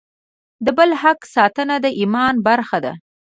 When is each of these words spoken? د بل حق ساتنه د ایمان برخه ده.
د 0.65 0.67
بل 0.77 0.89
حق 1.01 1.19
ساتنه 1.35 1.75
د 1.85 1.87
ایمان 1.99 2.35
برخه 2.47 2.77
ده. 2.85 2.93